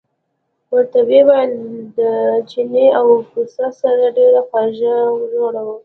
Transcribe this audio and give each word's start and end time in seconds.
ورته 0.73 0.99
ویې 1.07 1.21
ویل 1.27 1.53
د 1.97 1.99
چیني 2.49 2.87
او 2.99 3.07
پسه 3.31 3.67
سره 3.79 4.05
ډېره 4.17 4.41
جوړه 5.33 5.61
وه. 5.65 5.75